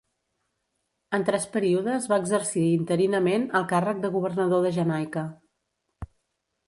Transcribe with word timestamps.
En 1.17 1.25
tres 1.27 1.43
períodes 1.57 2.07
va 2.13 2.17
exercir 2.25 2.65
interinament 2.77 3.47
el 3.61 3.67
càrrec 3.75 4.01
de 4.07 4.13
governador 4.17 4.65
de 4.69 4.73
Jamaica. 4.79 5.27